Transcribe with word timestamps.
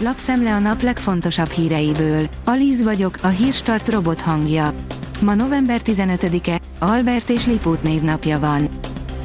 lapszemle 0.00 0.54
a 0.54 0.58
nap 0.58 0.82
legfontosabb 0.82 1.50
híreiből. 1.50 2.28
Alíz 2.44 2.82
vagyok, 2.82 3.18
a 3.22 3.28
hírstart 3.28 3.88
robot 3.88 4.20
hangja. 4.20 4.72
Ma 5.20 5.34
november 5.34 5.80
15-e, 5.84 6.60
Albert 6.78 7.30
és 7.30 7.46
Lipót 7.46 7.82
névnapja 7.82 8.38
van. 8.38 8.68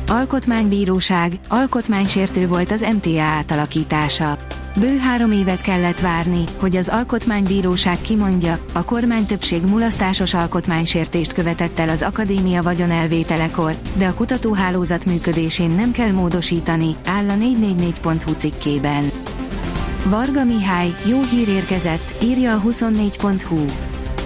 Alkotmánybíróság, 0.08 1.34
alkotmánysértő 1.48 2.48
volt 2.48 2.72
az 2.72 2.86
MTA 2.94 3.22
átalakítása. 3.22 4.38
Bő 4.80 4.98
három 4.98 5.32
évet 5.32 5.62
kellett 5.62 6.00
várni, 6.00 6.44
hogy 6.60 6.76
az 6.76 6.90
Alkotmánybíróság 6.90 8.02
kimondja, 8.02 8.60
a 8.74 8.84
kormány 8.84 9.26
többség 9.26 9.64
mulasztásos 9.64 10.34
alkotmánysértést 10.34 11.34
követett 11.34 11.80
el 11.80 11.90
az 11.90 12.02
akadémia 12.02 12.64
vagyonelvételekor, 12.64 13.76
de 13.98 14.08
a 14.08 14.14
kutatóhálózat 14.14 15.06
működésén 15.06 15.70
nem 15.70 15.92
kell 15.92 16.12
módosítani, 16.12 16.96
áll 17.06 17.30
a 17.30 17.36
444.hu 17.36 18.34
cikkében. 18.38 19.04
Varga 20.10 20.44
Mihály, 20.44 20.96
jó 21.06 21.22
hír 21.22 21.50
érkezett, 21.50 22.14
írja 22.24 22.54
a 22.54 22.62
24.hu. 22.62 23.66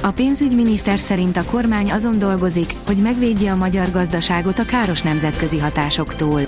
A 0.02 0.12
pénzügyminiszter 0.12 1.00
szerint 1.00 1.38
a 1.38 1.44
kormány 1.44 1.91
azon 1.91 2.20
dolgozik, 2.20 2.73
hogy 2.86 2.98
megvédje 2.98 3.52
a 3.52 3.55
magyar 3.55 3.91
gazdaságot 3.91 4.59
a 4.59 4.66
káros 4.66 5.02
nemzetközi 5.02 5.59
hatásoktól. 5.59 6.41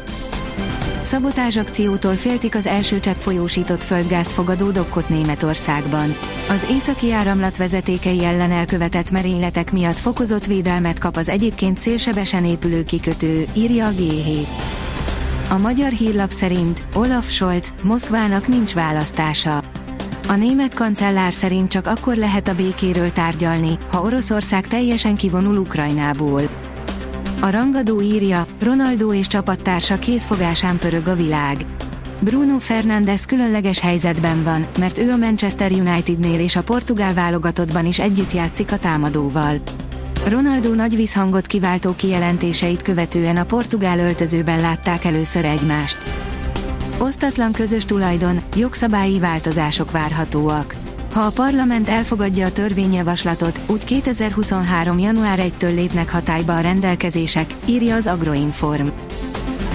Szabotázsakciótól 1.02 2.14
féltik 2.14 2.56
az 2.56 2.66
első 2.66 3.00
csepp 3.00 3.20
folyósított 3.20 3.84
földgázt 3.84 4.32
fogadó 4.32 4.72
dokkot 4.72 5.10
Németországban. 5.10 6.16
Az 6.50 6.68
északi 6.70 7.12
áramlat 7.12 7.58
vezetékei 7.58 8.26
ellen 8.26 8.52
elkövetett 8.52 9.12
merényletek 9.12 9.72
miatt 9.72 10.00
fokozott 10.00 10.46
védelmet 10.46 11.00
kap 11.00 11.16
az 11.16 11.30
egyébként 11.30 11.78
szélsebesen 11.78 12.46
épülő 12.46 12.84
kikötő, 12.84 13.48
írja 13.54 13.88
a 13.88 13.92
G7. 13.92 14.48
A 15.52 15.58
magyar 15.58 15.92
hírlap 15.92 16.32
szerint 16.32 16.84
Olaf 16.94 17.30
Scholz, 17.30 17.74
Moszkvának 17.84 18.48
nincs 18.48 18.74
választása. 18.74 19.62
A 20.28 20.36
német 20.36 20.74
kancellár 20.74 21.34
szerint 21.34 21.70
csak 21.70 21.88
akkor 21.88 22.16
lehet 22.16 22.48
a 22.48 22.56
békéről 22.56 23.12
tárgyalni, 23.12 23.78
ha 23.92 24.02
Oroszország 24.02 24.68
teljesen 24.68 25.16
kivonul 25.16 25.58
Ukrajnából. 25.58 26.42
A 27.42 27.50
rangadó 27.50 28.02
írja, 28.02 28.46
Ronaldo 28.62 29.14
és 29.14 29.28
csapattársa 29.28 30.00
kézfogásán 30.00 30.78
pörög 30.78 31.08
a 31.08 31.16
világ. 31.16 31.58
Bruno 32.20 32.60
Fernandes 32.60 33.26
különleges 33.26 33.80
helyzetben 33.80 34.44
van, 34.44 34.68
mert 34.80 34.98
ő 34.98 35.12
a 35.12 35.18
Manchester 35.18 35.72
Unitednél 35.72 36.40
és 36.40 36.56
a 36.56 36.64
portugál 36.64 37.14
válogatottban 37.14 37.86
is 37.86 38.00
együtt 38.00 38.34
játszik 38.34 38.72
a 38.72 38.78
támadóval. 38.78 39.56
Ronaldo 40.26 40.74
nagy 40.74 40.96
visszhangot 40.96 41.46
kiváltó 41.46 41.94
kijelentéseit 41.96 42.82
követően 42.82 43.38
a 43.38 43.44
portugál 43.44 44.00
öltözőben 44.00 44.60
látták 44.60 45.06
először 45.06 45.46
egymást. 45.46 45.98
Osztatlan 46.98 47.52
közös 47.52 47.86
tulajdon, 47.86 48.40
jogszabályi 48.56 49.20
változások 49.20 49.92
várhatóak. 49.92 50.76
Ha 51.14 51.20
a 51.20 51.30
parlament 51.30 51.90
elfogadja 51.90 52.46
a 52.46 52.52
törvényjavaslatot, 52.52 53.62
úgy 53.68 53.84
2023. 53.84 55.00
január 55.00 55.40
1-től 55.42 55.74
lépnek 55.74 56.12
hatályba 56.12 56.56
a 56.56 56.62
rendelkezések, 56.62 57.54
írja 57.66 57.96
az 57.96 58.08
Agroinform. 58.08 58.88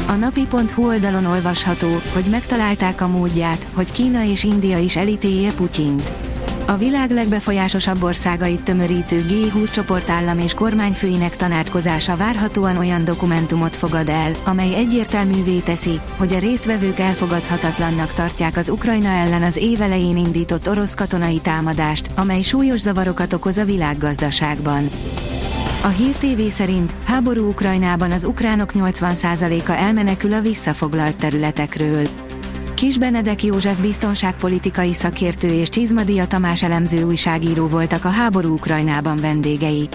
A 0.07 0.13
napi.hu 0.13 0.87
oldalon 0.87 1.25
olvasható, 1.25 1.89
hogy 2.13 2.25
megtalálták 2.31 3.01
a 3.01 3.09
módját, 3.09 3.67
hogy 3.73 3.93
Kína 3.93 4.25
és 4.25 4.45
India 4.45 4.79
is 4.79 4.97
elítélje 4.97 5.53
Putyint. 5.53 6.24
A 6.67 6.77
világ 6.77 7.11
legbefolyásosabb 7.11 8.03
országait 8.03 8.61
tömörítő 8.61 9.25
G20 9.29 9.71
csoportállam 9.71 10.39
és 10.39 10.55
kormányfőinek 10.55 11.37
tanácskozása 11.37 12.17
várhatóan 12.17 12.77
olyan 12.77 13.05
dokumentumot 13.05 13.77
fogad 13.77 14.09
el, 14.09 14.33
amely 14.45 14.75
egyértelművé 14.75 15.59
teszi, 15.59 16.01
hogy 16.17 16.33
a 16.33 16.39
résztvevők 16.39 16.99
elfogadhatatlannak 16.99 18.13
tartják 18.13 18.57
az 18.57 18.69
Ukrajna 18.69 19.09
ellen 19.09 19.43
az 19.43 19.57
évelején 19.57 20.17
indított 20.17 20.69
orosz 20.69 20.95
katonai 20.95 21.41
támadást, 21.41 22.11
amely 22.17 22.41
súlyos 22.41 22.81
zavarokat 22.81 23.33
okoz 23.33 23.59
a 23.59 23.65
világgazdaságban. 23.65 24.89
A 25.83 25.89
Hír 25.89 26.15
TV 26.15 26.41
szerint 26.49 26.95
háború 27.05 27.49
Ukrajnában 27.49 28.13
az 28.13 28.25
ukránok 28.25 28.71
80%-a 28.75 29.71
elmenekül 29.71 30.33
a 30.33 30.41
visszafoglalt 30.41 31.17
területekről. 31.17 32.07
Kis 32.85 32.99
Benedek 32.99 33.43
József 33.43 33.79
biztonságpolitikai 33.79 34.93
szakértő 34.93 35.53
és 35.53 35.69
Csizmadia 35.69 36.27
Tamás 36.27 36.63
elemző 36.63 37.03
újságíró 37.03 37.67
voltak 37.67 38.05
a 38.05 38.09
háború 38.09 38.53
Ukrajnában 38.53 39.17
vendégei. 39.17 39.89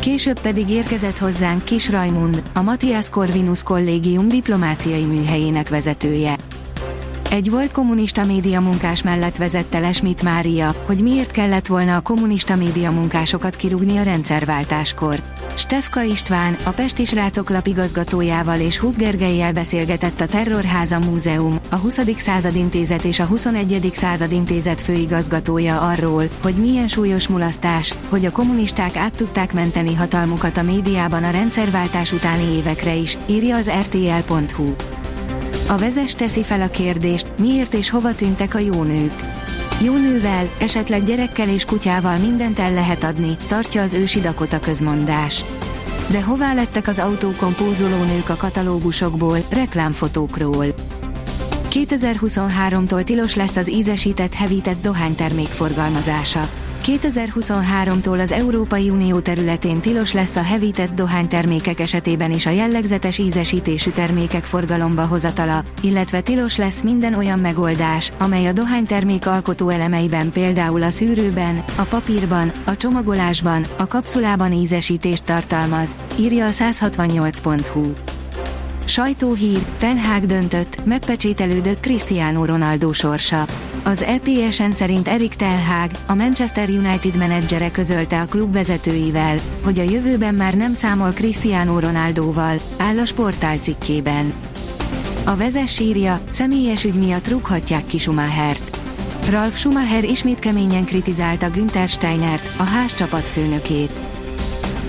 Később 0.00 0.40
pedig 0.40 0.68
érkezett 0.68 1.18
hozzánk 1.18 1.64
Kis 1.64 1.88
Rajmund, 1.88 2.42
a 2.54 2.62
Matthias 2.62 3.10
Corvinus 3.10 3.62
kollégium 3.62 4.28
diplomáciai 4.28 5.04
műhelyének 5.04 5.68
vezetője. 5.68 6.36
Egy 7.30 7.50
volt 7.50 7.72
kommunista 7.72 8.24
média 8.24 8.60
munkás 8.60 9.02
mellett 9.02 9.36
vezette 9.36 9.78
le 9.78 9.92
Schmidt 9.92 10.22
Mária, 10.22 10.74
hogy 10.86 11.02
miért 11.02 11.30
kellett 11.30 11.66
volna 11.66 11.96
a 11.96 12.00
kommunista 12.00 12.56
média 12.56 12.90
munkásokat 12.90 13.56
kirúgni 13.56 13.96
a 13.96 14.02
rendszerváltáskor. 14.02 15.22
Stefka 15.54 16.02
István, 16.02 16.56
a 16.64 16.70
Pesti 16.70 17.04
Srácok 17.04 17.50
lapigazgatójával 17.50 18.60
és 18.60 18.78
Hut 18.78 18.96
Gergelyel 18.96 19.52
beszélgetett 19.52 20.20
a 20.20 20.26
Terrorháza 20.26 20.98
Múzeum, 20.98 21.58
a 21.68 21.76
20. 21.76 22.00
század 22.16 22.54
intézet 22.54 23.04
és 23.04 23.20
a 23.20 23.24
21. 23.24 23.90
század 23.92 24.32
intézet 24.32 24.80
főigazgatója 24.80 25.80
arról, 25.80 26.24
hogy 26.42 26.54
milyen 26.54 26.88
súlyos 26.88 27.28
mulasztás, 27.28 27.94
hogy 28.08 28.24
a 28.24 28.32
kommunisták 28.32 28.96
át 28.96 29.16
tudták 29.16 29.52
menteni 29.52 29.94
hatalmukat 29.94 30.56
a 30.56 30.62
médiában 30.62 31.24
a 31.24 31.30
rendszerváltás 31.30 32.12
utáni 32.12 32.56
évekre 32.56 32.94
is, 32.94 33.18
írja 33.26 33.56
az 33.56 33.70
rtl.hu. 33.70 34.74
A 35.70 35.78
vezes 35.78 36.14
teszi 36.14 36.42
fel 36.42 36.60
a 36.60 36.68
kérdést, 36.68 37.26
miért 37.38 37.74
és 37.74 37.90
hova 37.90 38.14
tűntek 38.14 38.54
a 38.54 38.58
jó 38.58 38.82
nők. 38.82 39.14
Jó 39.82 39.96
nővel, 39.96 40.50
esetleg 40.60 41.04
gyerekkel 41.04 41.48
és 41.48 41.64
kutyával 41.64 42.16
mindent 42.16 42.58
el 42.58 42.72
lehet 42.72 43.04
adni, 43.04 43.36
tartja 43.48 43.82
az 43.82 43.94
ősi 43.94 44.20
Dakota 44.20 44.60
közmondás. 44.60 45.44
De 46.10 46.22
hová 46.22 46.54
lettek 46.54 46.86
az 46.86 46.98
autókon 46.98 47.54
pózoló 47.54 48.02
nők 48.04 48.28
a 48.28 48.36
katalógusokból, 48.36 49.38
reklámfotókról? 49.50 50.66
2023-tól 51.70 53.04
tilos 53.04 53.34
lesz 53.34 53.56
az 53.56 53.70
ízesített, 53.70 54.34
hevített 54.34 54.82
dohánytermék 54.82 55.48
forgalmazása. 55.48 56.48
2023-tól 56.82 58.20
az 58.20 58.32
Európai 58.32 58.90
Unió 58.90 59.20
területén 59.20 59.80
tilos 59.80 60.12
lesz 60.12 60.36
a 60.36 60.42
hevített 60.42 60.94
dohánytermékek 60.94 61.80
esetében 61.80 62.30
is 62.30 62.46
a 62.46 62.50
jellegzetes 62.50 63.18
ízesítésű 63.18 63.90
termékek 63.90 64.44
forgalomba 64.44 65.04
hozatala, 65.04 65.62
illetve 65.80 66.20
tilos 66.20 66.56
lesz 66.56 66.82
minden 66.82 67.14
olyan 67.14 67.38
megoldás, 67.38 68.12
amely 68.18 68.46
a 68.46 68.52
dohánytermék 68.52 69.26
alkotó 69.26 69.68
elemeiben 69.68 70.32
például 70.32 70.82
a 70.82 70.90
szűrőben, 70.90 71.64
a 71.76 71.82
papírban, 71.82 72.52
a 72.64 72.76
csomagolásban, 72.76 73.66
a 73.78 73.86
kapszulában 73.86 74.52
ízesítést 74.52 75.24
tartalmaz, 75.24 75.96
írja 76.18 76.46
a 76.46 76.50
168.hu. 76.50 77.92
Sajtóhír, 78.84 79.64
Ten 79.78 79.98
Hag 79.98 80.24
döntött, 80.24 80.84
megpecsételődött 80.84 81.80
Cristiano 81.80 82.44
Ronaldo 82.44 82.92
sorsa. 82.92 83.46
Az 83.84 84.02
EPSN 84.02 84.70
szerint 84.70 85.08
Erik 85.08 85.34
Ten 85.34 85.64
Hag, 85.64 85.90
a 86.06 86.14
Manchester 86.14 86.68
United 86.68 87.16
menedzsere 87.16 87.70
közölte 87.70 88.20
a 88.20 88.26
klub 88.26 88.52
vezetőivel, 88.52 89.40
hogy 89.64 89.78
a 89.78 89.82
jövőben 89.82 90.34
már 90.34 90.54
nem 90.54 90.74
számol 90.74 91.10
Cristiano 91.10 91.78
Ronaldoval, 91.78 92.60
áll 92.78 92.98
a 92.98 93.04
sportál 93.04 93.56
cikkében. 93.56 94.32
A 95.24 95.36
vezes 95.36 95.72
sírja, 95.72 96.20
személyes 96.30 96.84
ügy 96.84 96.94
miatt 96.94 97.28
rúghatják 97.28 97.86
ki 97.86 97.98
Schumachert. 97.98 98.78
Ralf 99.30 99.58
Schumacher 99.58 100.04
ismét 100.04 100.38
keményen 100.38 100.84
kritizálta 100.84 101.50
Günther 101.50 101.88
Steinert, 101.88 102.50
a 102.56 102.62
ház 102.62 102.94
csapatfőnökét. 102.94 103.92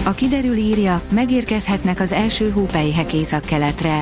A 0.04 0.12
kiderül 0.12 0.56
írja, 0.56 1.02
megérkezhetnek 1.10 2.00
az 2.00 2.12
első 2.12 2.52
hópelyhek 2.52 3.14
észak-keletre. 3.14 4.02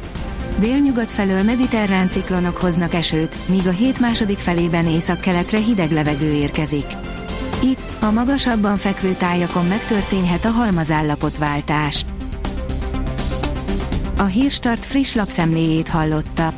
Délnyugat 0.58 1.12
felől 1.12 1.44
mediterrán 1.44 2.10
ciklonok 2.10 2.58
hoznak 2.58 2.94
esőt, 2.94 3.38
míg 3.50 3.68
a 3.68 3.72
hét 3.72 4.00
második 4.00 4.38
felében 4.38 4.88
észak-keletre 4.88 5.58
hideg 5.58 5.92
levegő 5.92 6.32
érkezik. 6.32 6.86
Itt, 7.64 7.80
a 8.00 8.12
magasabban 8.12 8.78
fekvő 8.78 9.14
tájakon 9.14 9.66
megtörténhet 9.66 10.46
a 10.46 10.50
halmazállapotváltás. 10.50 12.06
A 14.18 14.24
Hírstart 14.24 14.86
friss 14.86 15.14
lapszemléjét 15.14 15.88
hallotta. 15.88 16.54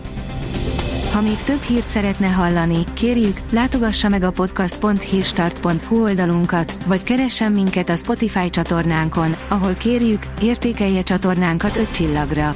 Ha 1.11 1.21
még 1.21 1.37
több 1.43 1.61
hírt 1.61 1.87
szeretne 1.87 2.27
hallani, 2.27 2.77
kérjük, 2.93 3.39
látogassa 3.51 4.09
meg 4.09 4.23
a 4.23 4.31
podcast.hírstart.hu 4.31 6.03
oldalunkat, 6.03 6.77
vagy 6.85 7.03
keressen 7.03 7.51
minket 7.51 7.89
a 7.89 7.95
Spotify 7.95 8.49
csatornánkon, 8.49 9.35
ahol 9.49 9.73
kérjük, 9.73 10.23
értékelje 10.41 11.01
csatornánkat 11.01 11.77
5 11.77 11.91
csillagra. 11.91 12.55